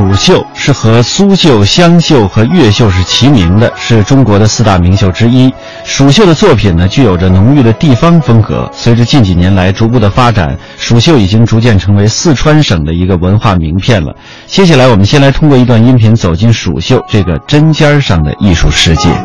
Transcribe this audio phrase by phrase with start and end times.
[0.00, 5.52] 蜀绣是和苏绣、湘绣和越绣是齐名的，是中国的四大名绣之一。
[5.84, 8.66] 蜀绣的作品呢，具有着浓郁的地方风格。
[8.72, 14.10] 随着近几年来逐步的发展，蜀绣已经逐渐成为四川省的一个文化名片了。
[14.46, 19.10] 接下来，我们先来通过一段音频走进蜀绣这个针尖上的艺术世界。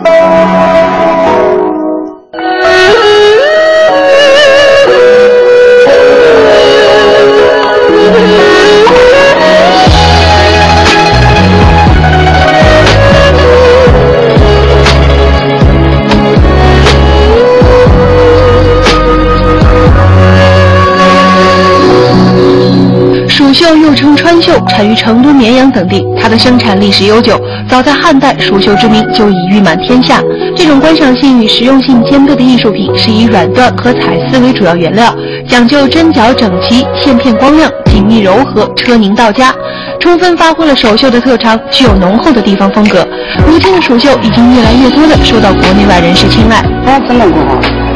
[23.56, 26.06] 绣又称川绣，产于成都、绵阳等地。
[26.22, 30.22] 它的生产历史悠久，早在汉代，蜀绣之名就已誉满天下。
[30.56, 35.16] 这种观赏性与实用性兼备的艺术品，是以软缎和彩丝为主要原料，
[35.48, 39.54] 讲究针脚整齐、线片光亮、紧密柔和、车凝到家，
[40.02, 43.08] 充分发挥了手绣的特长，具有浓厚的地方风格。
[43.48, 46.62] 如今的蜀绣已经越来越多的受到国内外人士青睐。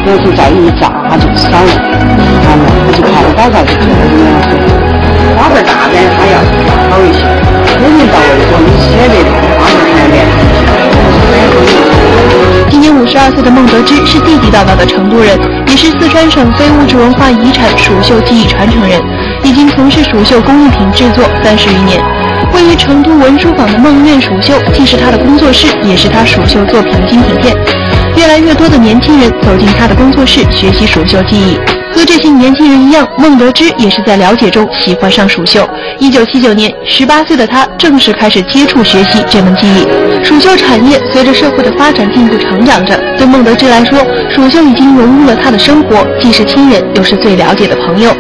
[0.08, 1.72] 要是再一炸就少了，
[2.44, 3.76] 看了我就看不到啥子
[4.80, 4.89] 做
[5.38, 6.36] 花瓣大点，它要
[6.90, 9.16] 好一些，人到位说你写的
[9.58, 10.18] 花瓣看脸。
[12.70, 19.02] 今年五十二岁的孟德芝是地地道道的成都人，也是四川省非物质文化遗产蜀绣技艺传承人，
[19.44, 22.02] 已经从事蜀绣工艺品制作三十余年。
[22.54, 27.56] 位于成都文殊坊的梦苑蜀绣，既是他的工作室，也是他蜀绣作品的精品店。
[28.16, 31.79] 越来越多的年轻人走进他的工作室学习蜀绣技艺。
[31.92, 35.68] 和这些年轻人一样，孟德芝也是在了解中喜欢上蜀绣。
[36.00, 39.88] 一九七九年，十八岁的他正式开始接触学习这门技艺。
[40.24, 48.12] 蜀绣产业随着社会的发展进步成长着，对孟德芝来说，蜀绣已经融入了他的生活，既是亲人，又是最了解的朋友。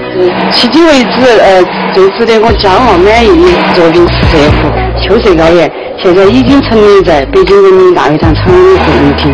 [0.51, 1.61] 迄今为止，呃，
[1.93, 4.67] 最值得我骄傲满意的作品是这幅
[5.01, 5.69] 《秋色高原》，
[6.01, 9.33] 现在已经陈列在北京人民大会堂常务会议厅。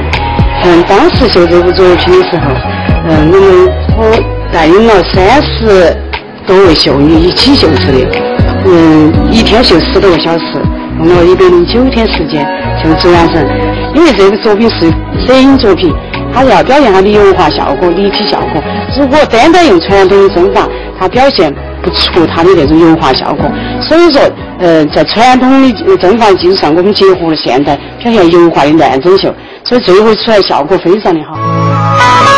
[0.63, 2.51] 嗯，当时绣这幅作品的时候，
[3.07, 3.41] 嗯，我们
[3.97, 4.01] 我
[4.51, 5.95] 带领了三十
[6.47, 8.19] 多位绣女一起绣制的，
[8.66, 10.45] 嗯，一天绣十多个小时，
[11.03, 12.43] 用了一百零九天时间
[12.83, 13.45] 就制完成。
[13.93, 14.91] 因为这个作品是
[15.25, 15.93] 摄影作品，
[16.33, 18.61] 它要表现它的油画效果、立体效果。
[18.97, 20.67] 如果单单用传统的针法，
[20.99, 23.45] 它表现不出它的那种油画效果。
[23.81, 24.19] 所以说，
[24.59, 29.33] 呃，在传统的针法基础上，我们结合了现代表现油画的乱针绣，
[29.63, 32.34] 所以最后出来效果非常的好。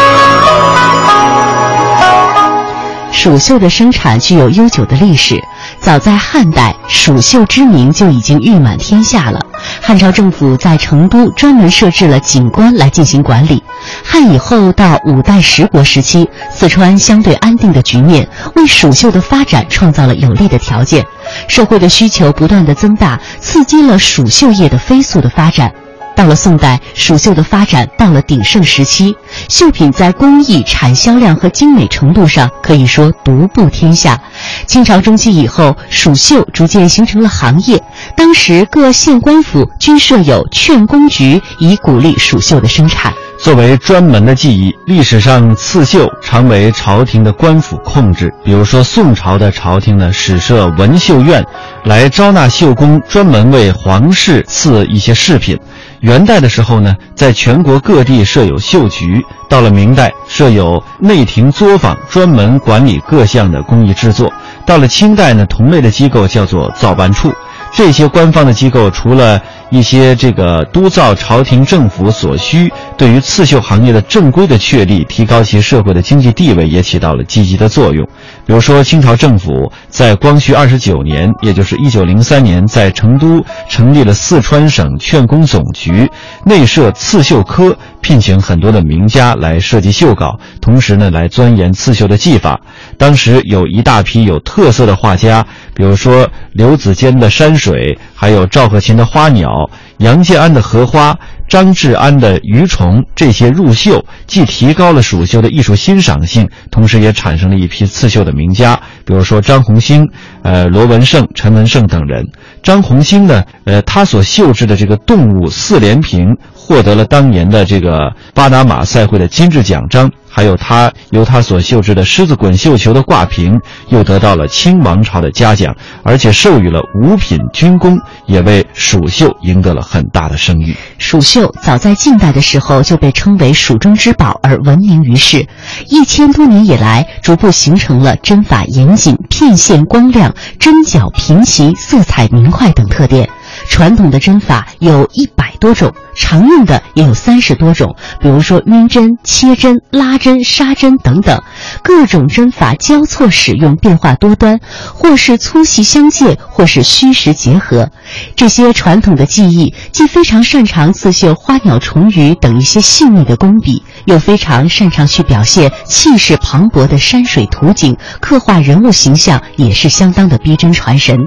[3.18, 5.44] 蜀绣的生产具有悠久的历史，
[5.80, 9.44] 早在汉代，蜀绣之名就已经誉满天下了。
[9.82, 13.64] 汉朝政府在成都专门设置了景观来进行管理。
[14.04, 21.04] 汉以后到五代十国时期，四川相对安定的局面为蜀绣的发展创造了有利的条件。
[21.48, 25.74] 社会的需求不断的增大，刺激了蜀绣业的飞速的发展。
[26.18, 29.16] 到了宋代，蜀绣的发展到了鼎盛时期，
[29.48, 34.20] 绣品在工艺、产销量和精美程度上可以说独步天下。
[34.66, 37.82] 清朝中期以后，蜀绣逐渐形成了行业，
[38.16, 43.14] 当时各县官府均设有劝工局，以鼓励蜀绣的生产。
[43.38, 48.34] 作为专门的技艺，历史上刺绣常为朝廷的官府控制。
[48.44, 51.46] 比如说，宋朝的朝廷呢，始设文绣院，
[51.86, 55.58] 来招纳绣工，专门为皇室刺一些饰品。
[56.00, 64.28] 元代的时候呢，在全国各地设有绣局；到了明代，设有内廷作坊，专门管理各项的工艺制作；
[64.66, 67.32] 到了清代呢，同类的机构叫做造办处。
[67.72, 69.40] 这些官方的机构，除了
[69.70, 78.08] 一些这个督造朝廷政府所需，对于刺绣行业的正规的确立，提高其社会的经济地位，也起到了积极的作用。
[78.46, 86.10] 比如说，清朝政府在光绪二十九年，也就是一九零三年，在成都成立了四川省劝工总局，
[86.46, 92.60] 内设刺绣科，聘请很多的名家来设计绣稿，同时呢，来钻研刺绣的技法。
[92.98, 99.70] 当时有一大批有特色的画家，比如说刘子坚的山水，还有赵克勤的花鸟，
[100.00, 101.16] 杨建安的荷花。
[101.48, 110.06] 张志安的鱼虫这些入绣，既提高了蜀绣的艺术欣赏性，同时也产生了一批刺绣的名家，比如说张红星、
[110.42, 112.26] 呃罗文胜、陈文胜等人。
[112.62, 120.12] 张红星呢，呃，他所绣制的这个动物四连屏获得了当年的这个巴拿马赛会的金质奖章。
[120.38, 127.98] 还有他由他所绣制的狮子滚绣球的挂屏，又得到了清王朝的嘉奖，而且授予了五品军功，
[128.28, 130.78] 也为蜀绣赢得了很大的声誉。
[131.00, 135.48] 蜀绣早在近代的时候就被称为蜀中之宝而闻名于世，
[135.88, 143.28] 一千多年以来，逐步形成了针法严谨、片线光亮、针脚平齐、色彩明快等特点。
[143.70, 151.42] 传统的针法有一百多种，常用的也有三十多种，比如说晕针、切针、拉针、杀针等等，
[151.84, 154.60] 各种针法交错使用，变化多端，
[154.94, 157.90] 或是粗细相间，或是虚实结合。
[158.36, 171.20] 这些传统的技艺既非常擅长刺绣花鸟虫鱼等一些细腻的工笔，又非常擅长去表现气势磅礴的山水图景，刻画人物形象也是相当的逼真传神。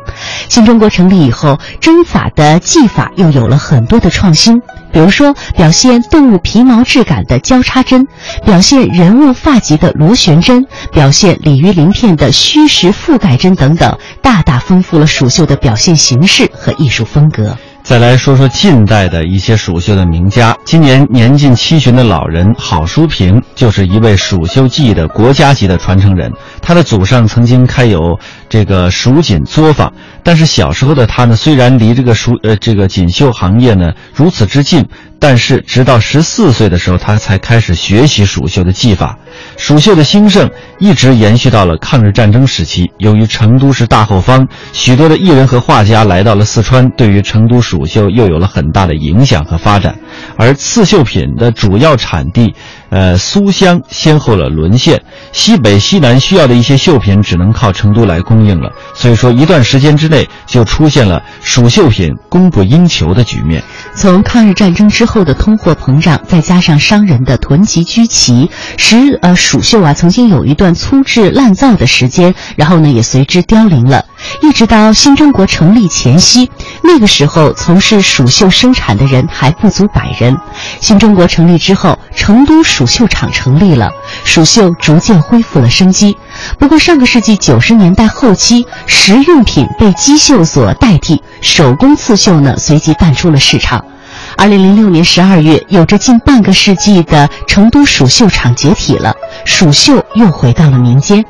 [0.48, 2.28] 新中国成立以后，针法。
[2.36, 4.60] 的技法又有了很多的创新，
[4.92, 8.06] 比如说表现动物皮毛质感的交叉针，
[8.44, 17.56] 表现人物发髻的螺旋针，表现鲤鱼鳞片的虚实覆盖针等等，大大丰富了蜀绣的表现形式和艺术风格。
[17.90, 20.56] 再来说说近代的一些蜀绣的名家。
[20.64, 26.30] 今年年近七旬的老人郝淑平，就是一位蜀绣技艺的国家级的传承人。
[26.62, 28.16] 他的祖上曾经开有
[28.50, 34.86] 这个蜀锦作坊，但是小时候的他呢，虽然离这个蜀呃这个锦绣行业呢如此之近。
[35.22, 39.18] 但是，直到十四岁的时候，他才开始学习蜀绣的技法。
[39.58, 40.48] 蜀绣的兴盛
[40.78, 42.90] 一直延续到了抗日战争时期。
[42.96, 49.94] 由于成都是大后方，许多的艺人和画家来到了四川，对于成都蜀绣又有了很大的影响和发展。
[50.38, 52.54] 而刺绣品的主要产地，
[52.90, 55.02] 呃，苏乡先后了沦陷，
[55.32, 58.70] 西北、西南需要的一些绣品只能靠成都来供应了。
[58.94, 63.62] 所以说，一段时间之内就出现了蜀绣品供不应求的局面。
[63.94, 74.04] 从抗日战争之后的通货膨胀，再加上商人的囤积居奇，使呃蜀绣啊曾经有一段粗制滥造的时间，然后呢也随之凋零了。
[74.42, 76.50] 一直到新中国成立前夕，
[76.82, 80.36] 那个时候从事蜀绣生产的人还不足百人。
[80.80, 83.90] 新中国成立之后，成都蜀绣厂成立了，
[84.24, 86.16] 蜀绣逐渐恢复了生机。
[86.58, 93.84] 不过上个世纪九十年代后期，实用品被机绣所代替，手工刺绣呢随即淡出了市场。
[94.36, 99.14] 二零零六年十二月，有着近半个世纪的成都蜀绣厂解体了，
[99.44, 101.24] 蜀绣又回到了民间。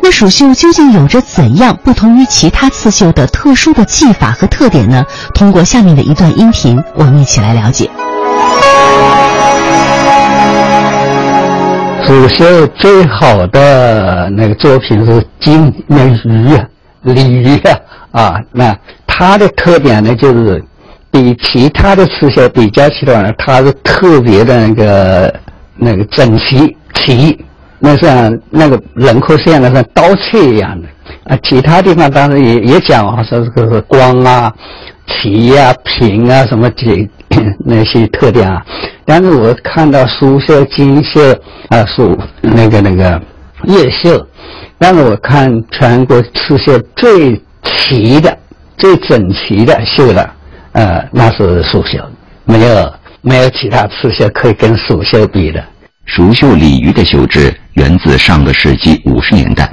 [0.00, 5.04] 那蜀绣究竟有着怎样不同于其他刺绣的特殊的技法和特点呢？
[5.34, 7.90] 通过下面的一段音频，我们一起来了解。
[12.06, 16.64] 蜀绣最好的那个作品是金那鱼啊，
[17.02, 17.80] 鲤鱼啊，
[18.12, 18.72] 啊，那
[19.08, 20.62] 它的特点呢，就是
[21.10, 25.34] 比其他的刺绣比较起来，它是特别的那个
[25.74, 27.36] 那个整齐齐。
[27.80, 30.88] 那像那个轮廓线呢，像刀切一样的
[31.24, 31.36] 啊。
[31.42, 34.52] 其他地方当然也也讲啊，说这个光啊、
[35.08, 37.10] 齐啊、平啊什么几
[37.64, 38.64] 那些特点啊。
[39.06, 41.32] 但是我看到苏绣、金绣
[41.68, 43.22] 啊、苏那个那个
[43.64, 44.26] 叶绣，
[44.78, 48.36] 但是我看全国刺绣最齐的、
[48.76, 50.30] 最整齐的绣的，
[50.72, 52.04] 呃，那是蜀绣，
[52.44, 55.64] 没有没有其他刺绣可以跟蜀绣比的。
[56.04, 59.70] 蜀绣鲤鱼的绣制源自上个世纪五十年代。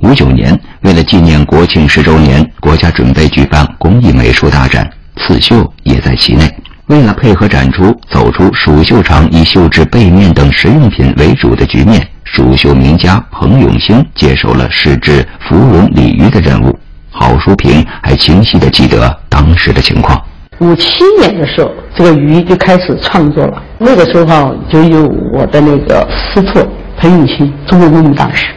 [0.00, 6.44] 五九年，为了纪念国庆十周年，国家准备举办工艺美术大展，刺绣也在其内。
[6.88, 16.78] 为了配合展出，走出蜀绣厂以绣制背面等实用品为主的局面，蜀绣名家彭永兴接手了试制芙蓉鲤鱼的任务。
[17.10, 20.20] 郝淑平还清晰地记得当时的情况。
[20.58, 23.62] 五七年的时候，这个鱼就开始创作了。
[23.78, 28.48] 那个时候，就有我的那个师徒彭永兴，中国工艺大师，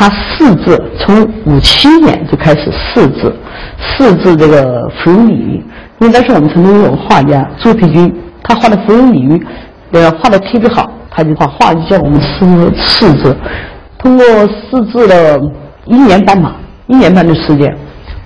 [0.00, 3.30] 他试制从五七年就开始试制，
[3.78, 5.62] 试制这个芙蓉鲤鱼。
[5.98, 8.10] 因为当时我们成都有画家朱培军，
[8.42, 9.46] 他画的芙蓉鲤鱼，
[9.92, 12.46] 呃，画的特别好，他就把画就叫我们试
[12.78, 13.36] 试制。
[13.98, 15.38] 通过试制了
[15.84, 16.54] 一年半嘛，
[16.86, 17.76] 一年半的时间，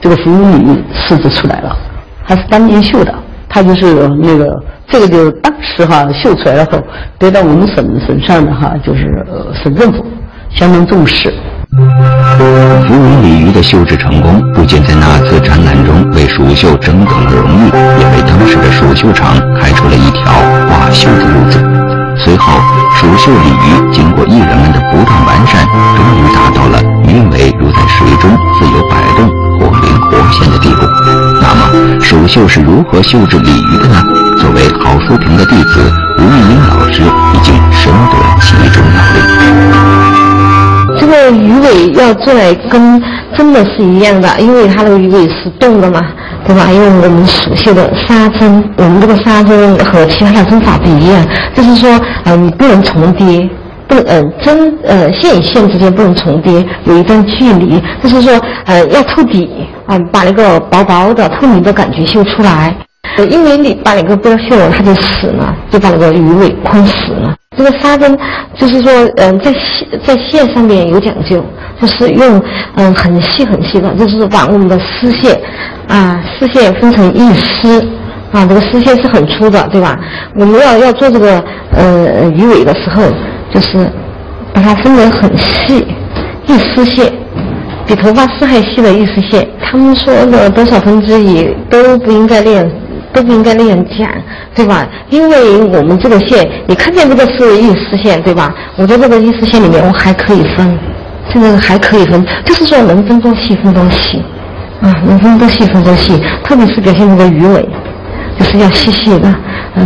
[0.00, 1.76] 这个芙蓉鲤鱼试制出来了。
[2.22, 3.12] 还是当年绣的，
[3.48, 6.80] 他就是那个这个就当时哈绣出来了后，
[7.18, 9.26] 得到我们省省上的哈就是
[9.60, 10.06] 省政府
[10.50, 11.34] 相当重视。
[11.76, 20.32] 芙蓉鲤鱼的绣制成功，不仅在那次展览中为蜀绣争得了荣誉，也为当时的蜀绣厂开出了一条
[20.68, 21.58] 挂绣的路子。
[22.16, 22.52] 随后，
[22.94, 25.66] 蜀绣鲤鱼经过艺人们的不断完善，
[25.96, 29.28] 终于达到了鱼尾如在水中自由摆动、
[29.58, 30.86] 活灵活现的地步。
[31.42, 34.04] 那么，蜀绣是如何绣制鲤鱼的呢？
[34.38, 36.60] 作为郝淑平的弟子，吴玉英
[41.94, 43.02] 要做来跟
[43.36, 46.00] 真的是一样的，因为它那个鱼尾是动的嘛，
[46.46, 46.68] 对吧？
[46.72, 53.48] 因为我们蜀绣的纱针，我们这个纱针和其他的针法不一样，就是说，嗯，不能重叠，
[53.88, 62.74] 不，呃，针，呃，线与线之间不能重叠，有一段距离，就是说，呃，要透底，啊，把那个薄薄的透明的感觉绣出来。
[63.30, 67.32] 因为你把那个不要绣了，它就死了，就把那个鱼尾困死了。
[67.56, 68.16] 这个纱针
[68.56, 71.44] 就是说，嗯，在线在线上面有讲究，
[71.80, 72.42] 就是用
[72.76, 75.38] 嗯很细很细的，就是把我们的丝线
[75.88, 77.80] 啊丝线分成一丝
[78.32, 79.98] 啊，这个丝线是很粗的，对吧？
[80.34, 81.42] 我们要要做这个
[81.76, 83.02] 呃鱼尾的时候，
[83.52, 83.88] 就是
[84.52, 85.86] 把它分得很细，
[86.46, 87.12] 一丝线
[87.86, 89.46] 比头发丝还细的一丝线。
[89.60, 92.68] 他们说的多少分之一都不应该练。
[93.14, 94.10] 都不应该那样讲，
[94.54, 94.86] 对吧？
[95.08, 98.52] 因为我们这个线，你看见这个是一丝线，对吧？
[98.76, 100.76] 我在这个一丝线里面，我还可以分，
[101.32, 104.18] 这个还可以分，就是说能分多细分多细，
[104.82, 106.20] 啊，能分多细分多细。
[106.42, 107.66] 特别是表现那个鱼尾，
[108.38, 109.32] 就是要细细的，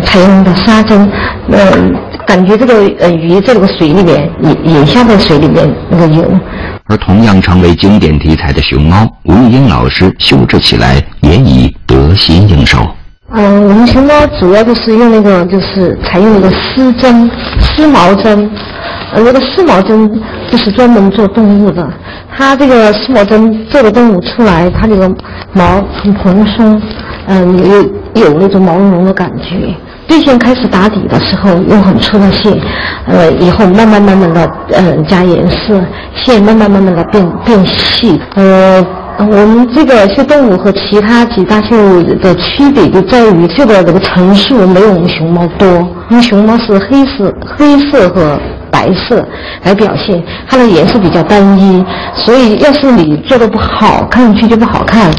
[0.04, 1.08] 采用的纱针，
[1.50, 1.94] 嗯，
[2.26, 6.24] 感觉这个呃鱼在那个水里面，眼眼下在水里面那个游。
[6.86, 12.88] 而同样成为经典题材的熊猫，吴玉英老师绣制起来也已得心应手。
[13.30, 17.30] 嗯，我们熊猫主要就是用那个，就是采用那个丝针、
[17.60, 18.50] 丝毛针。
[19.12, 20.10] 呃，那个丝毛针
[20.50, 21.86] 就是专门做动物的。
[22.34, 25.06] 它这个丝毛针做的动物出来，它这个
[25.52, 26.80] 毛很蓬松，
[27.26, 27.58] 嗯，
[28.14, 29.74] 有有那种毛茸茸的感觉。
[30.06, 32.58] 最先开始打底的时候用很粗的线，
[33.06, 35.78] 呃，以后慢慢慢慢的，嗯，加颜色，
[36.14, 38.82] 线慢慢慢慢的变变细，呃。
[39.18, 45.66] 我们这个绣动物和其他几大动物的区别就在于这个这个层数没有我们熊猫多，
[46.08, 48.38] 因为熊猫是黑色、黑色和
[48.70, 49.26] 白色
[49.64, 51.84] 来表现，它的颜色比较单一，
[52.14, 55.10] 所以要是你做的不好，看上去就不好看。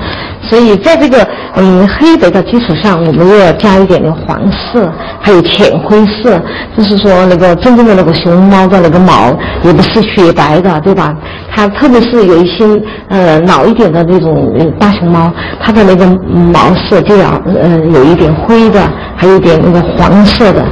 [0.48, 4.91] 所以在这个嗯黑白的基础上，我们又要加一点点黄色，
[5.22, 6.41] 还有浅灰色，
[6.77, 11.13] 就是说那个真正的那个熊猫的那个毛也不是雪白的，对吧？
[11.53, 12.65] 它特别是有一些
[13.10, 15.31] 呃老一点的那种大熊猫，
[15.62, 18.81] 它的那个毛色就要呃有一点灰的，
[19.17, 20.65] 还有一点那个黄色的。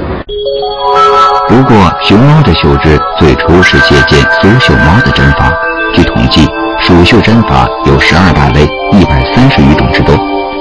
[1.49, 5.51] 不过熊猫的绣制最初是借鉴苏绣猫的针法，
[5.93, 6.47] 据统计。
[6.79, 8.63] 蜀绣针法有十二大类，
[8.93, 10.15] 一百三十余种之多，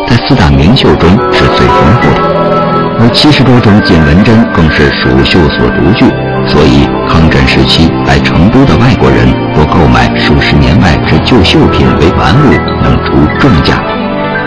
[0.08, 2.98] 在四大名绣中是最丰富的。
[2.98, 6.06] 而七十多种锦纹针更是蜀绣所独具，
[6.48, 12.50] 所以抗战时期来成都的外国人若购买数十年外之旧绣品为玩物，
[12.82, 13.76] 能出重价。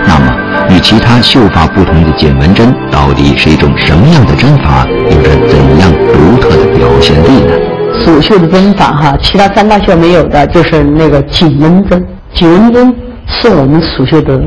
[0.05, 0.35] 那么，
[0.69, 7.68] 与其他绣法不同的锦纹针到底是一种什么样的针法，有着怎样独特的表现力呢？
[7.99, 12.05] 蜀绣的针法哈，其他三大绣没有的，就是那个锦纹针。
[12.33, 12.95] 锦纹针
[13.27, 14.39] 是我们蜀绣的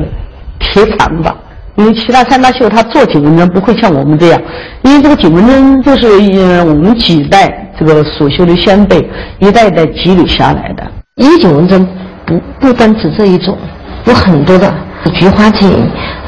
[0.59, 1.35] 铁传吧？
[1.75, 4.41] 因为其他三大绣它做锦纹针不会像我们这样，
[4.83, 6.07] 因为这个锦纹针就是
[6.39, 10.83] 呃我们几代这个蜀绣的先辈一代一代积累下来的。
[11.15, 11.87] 一锦纹针
[12.25, 13.57] 不不单指这一种，
[14.05, 14.73] 有很多的
[15.15, 15.69] 菊花锦、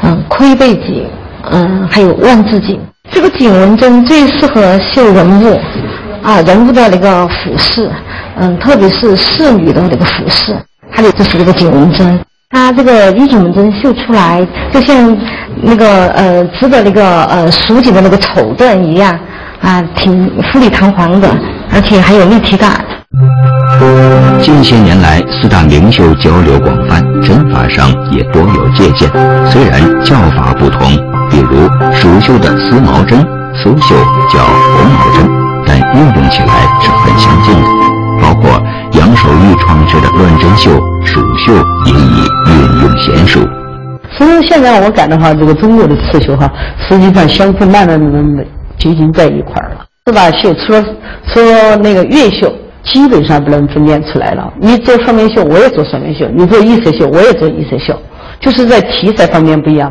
[0.02, 1.06] 嗯龟背锦、
[1.50, 2.78] 嗯还有万字锦。
[3.10, 5.56] 这个锦纹针最适合绣人物。
[6.26, 7.88] 啊，人物的那个服饰，
[8.36, 10.56] 嗯，特别是侍女的那个服饰，
[10.92, 12.18] 它的就是这个锦纹针，
[12.50, 15.16] 它这个一锦纹针绣出来，就像
[15.62, 19.16] 那个呃织的那个呃蜀锦的那个绸缎一样，
[19.62, 21.28] 啊，挺富丽堂皇的，
[21.72, 22.84] 而且还有立体感。
[24.42, 29.08] 近些年来，四大名绣交流广泛，针法上也多有借鉴。
[29.48, 30.90] 虽然叫法不同，
[31.30, 33.94] 比如蜀绣的丝毛针，苏绣
[34.32, 34.40] 叫
[34.74, 35.05] 红毛。
[35.96, 37.68] 运用起来是很相近的，
[38.20, 38.62] 包括
[38.92, 40.70] 杨守玉创制的乱针绣、
[41.02, 41.54] 蜀绣
[41.86, 43.40] 也已运用娴熟。
[44.12, 46.52] 所以现在我感到哈，这个中国的刺绣哈，
[46.86, 48.44] 实际上相互慢慢的
[48.78, 49.86] 结晶在一块儿了。
[50.04, 50.84] 四大绣除了
[51.28, 52.52] 除了那个越绣，
[52.84, 54.52] 基本上不能分辨出来了。
[54.60, 57.98] 你做双面绣，我也做双面绣；你做异色绣，我也做异色绣，
[58.38, 59.90] 就是在题材方面不一样。